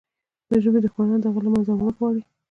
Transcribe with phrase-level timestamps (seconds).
[0.49, 2.21] د ژبې دښمنان د هغې له منځه وړل غواړي.